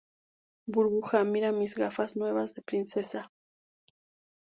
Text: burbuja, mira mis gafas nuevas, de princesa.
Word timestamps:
burbuja, 0.67 1.23
mira 1.23 1.51
mis 1.51 1.75
gafas 1.75 2.15
nuevas, 2.15 2.55
de 2.55 2.63
princesa. 2.63 3.31